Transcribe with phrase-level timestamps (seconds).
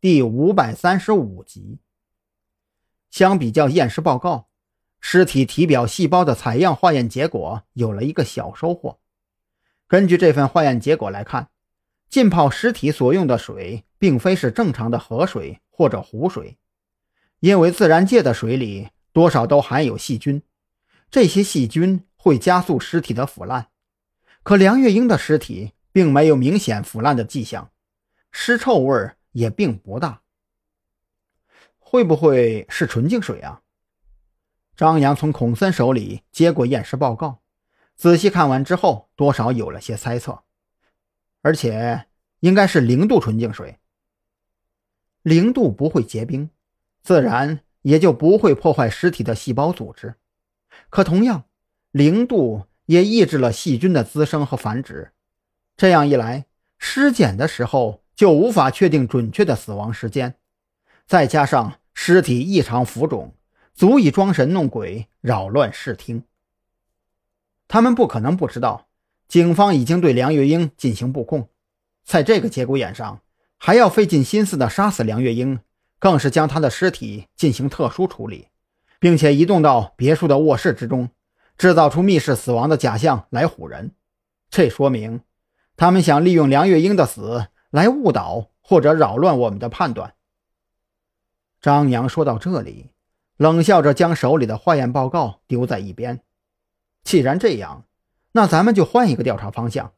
[0.00, 1.80] 第五百三十五集。
[3.10, 4.46] 相比较验尸报告，
[5.00, 9.00] 尸体体表细胞的采样化验结果有了一个小收获。
[9.88, 11.48] 根据这份化验结果来看，
[12.08, 16.58] 浸泡尸体所用的水并非是正常的河水或者湖水，
[17.40, 20.40] 因为自然界的水里多少都含有细菌，
[21.10, 23.66] 这些细菌会加速尸体的腐烂。
[24.44, 27.72] 可梁月英的尸体并没有明显腐烂的迹象，
[28.30, 30.22] 尸臭味也并不大。
[31.78, 33.62] 会不会是纯净水啊？
[34.76, 37.40] 张扬从孔森手里接过验尸报告，
[37.96, 40.44] 仔细看完之后，多少有了些猜测，
[41.42, 42.06] 而且
[42.40, 43.78] 应该是零度纯净水。
[45.22, 46.50] 零度不会结冰，
[47.02, 50.14] 自然也就不会破坏尸体的细胞组织。
[50.90, 51.44] 可同样，
[51.90, 55.12] 零度也抑制了细菌的滋生和繁殖。
[55.76, 56.46] 这样一来，
[56.78, 60.34] 尸检的时候就无法确定准确的死亡时间。
[61.06, 63.32] 再加上尸体异常浮肿，
[63.76, 66.24] 足以装神弄鬼，扰乱视听。
[67.68, 68.88] 他们不可能不知道，
[69.28, 71.48] 警方已经对梁月英进行布控，
[72.04, 73.20] 在这个节骨眼上，
[73.56, 75.60] 还要费尽心思的杀死梁月英，
[76.00, 78.48] 更是将她的尸体进行特殊处理，
[78.98, 81.10] 并且移动到别墅的卧室之中，
[81.56, 83.92] 制造出密室死亡的假象来唬人。
[84.50, 85.20] 这说明，
[85.76, 90.14] 他们想利用梁月英的死来误导或者扰乱我们的判断。
[91.60, 92.90] 张扬说到这里，
[93.36, 96.22] 冷笑着将手里的化验报告丢在一边。
[97.02, 97.84] 既然这样，
[98.32, 99.92] 那咱们就换一个调查方向，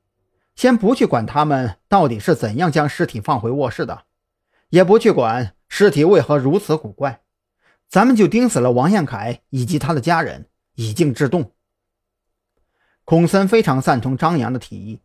[0.54, 4.04] 先不去管他们到底是怎样将尸体放回卧室的，
[4.68, 7.22] 也不去管尸体为何如此古怪，
[7.88, 11.52] 咱们就盯死了王彦凯以及他的家人，以静制动。
[13.04, 15.00] 孔森非常赞同张扬的提议，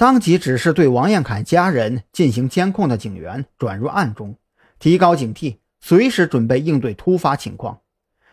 [0.00, 4.34] 当即指示对王彦凯家人进行监控的警员转入暗中，
[4.78, 5.58] 提高警惕。
[5.78, 7.82] 随时准备应对突发情况，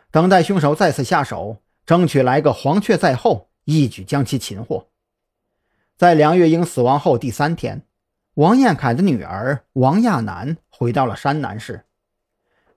[0.10, 4.88] 等待凶手再次下手，争取来个黄雀在后，一举将其擒获。
[5.98, 7.82] 在梁月英死亡后第三天，
[8.36, 11.84] 王彦凯的女儿王亚楠回到了山南市，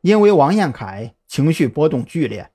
[0.00, 2.50] 因为王彦凯情绪波动剧烈，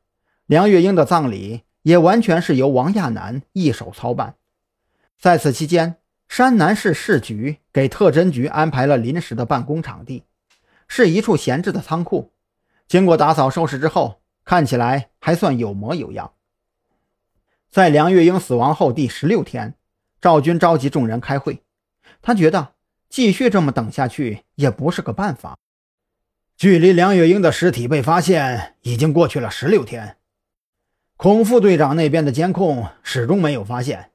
[0.48, 4.36] 梁月英的葬礼也完全是由王亚楠一手操办。
[5.18, 5.96] 在此期间，
[6.38, 10.26] 山南市市局给特侦局安排了临时的办公场地。
[10.86, 12.34] 是一处闲置的仓库，
[12.90, 16.34] 经过打扫收拾之后，看起来还算有模有样。
[17.72, 19.76] 在梁月英死亡后第十六天，
[20.20, 21.64] 赵军召集众人开会，
[22.22, 22.74] 他觉得
[23.08, 25.58] 继续这么等下去也不是个办法。
[26.58, 30.18] 距离梁月英的尸体被发现已经过去了十六天，
[31.16, 34.12] 孔副队长那边的监控始终没有发现，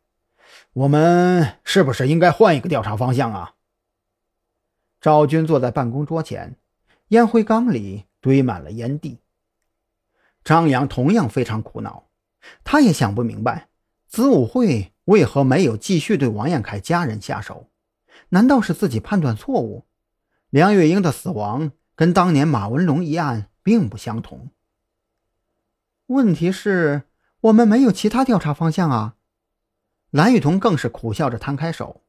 [0.72, 3.54] 我们是不是应该换一个调查方向啊？
[5.00, 6.56] 赵军坐在办公桌前。
[7.08, 9.18] 烟灰缸里堆满了烟蒂。
[10.44, 12.04] 张扬同样非常苦恼，
[12.62, 13.68] 他也想不明白
[14.06, 17.68] 子午会为何没有继续对王彦凯家人下手？
[18.28, 19.86] 难道是自己判断错误？
[20.50, 24.50] 梁月英的死亡跟当年马文龙一案并不相同。
[26.06, 27.02] 问题是，
[27.40, 29.16] 我们没有其他调查方向啊！
[30.10, 32.02] 蓝雨桐更是苦笑着摊开手，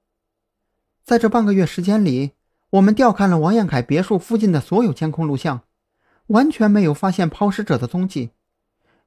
[1.03, 2.31] 在这半个月时间里。
[2.72, 5.63] 我们调看了王彦凯别墅附近的所有监控录像，
[6.28, 8.31] 完全没有发现抛尸者的踪迹，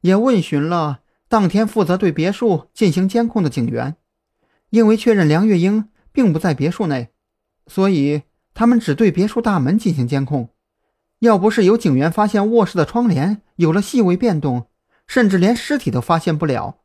[0.03, 3.97] 也问询了当天负责对别墅进行监控的警员，
[4.69, 7.09] 因为确认梁月英并不在别墅内，
[7.67, 10.51] 所以他们只对别墅大门进行监控。
[11.21, 14.69] 要不是有警员发现卧室的窗帘有了细微变动，
[15.07, 16.84] 甚至连尸体都发现不了。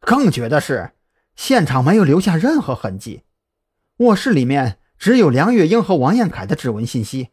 [0.00, 0.92] 更绝的是，
[1.36, 3.22] 现场没有留下任何痕迹，
[3.98, 4.78] 卧室里面。
[4.98, 7.30] 只有梁月英和王彦凯的指纹信息，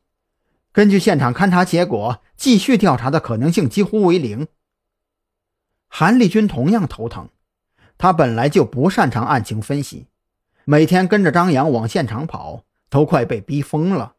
[0.72, 4.48] 根据现场勘查结果，继续调查的可能性几乎为零。
[5.90, 7.28] 韩立军同样头疼，
[7.98, 10.08] 他本来就不擅长案情分析，
[10.64, 14.16] 每天跟着张扬往现场跑，都快被逼疯了。